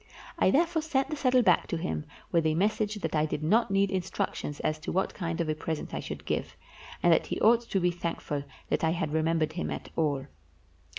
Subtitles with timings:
[0.39, 3.69] I therefore sent the saddle back to him with a message that I did not
[3.69, 6.57] need instructions as to what kind of a present I should give,
[7.03, 10.25] and that he ought to be thankful that I had remembered him at all.